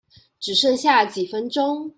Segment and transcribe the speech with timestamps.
[0.39, 1.87] 只剩下幾分鐘